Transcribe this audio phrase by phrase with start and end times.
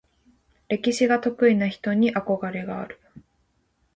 [0.67, 2.99] 歴史が得意な人に憧れがある。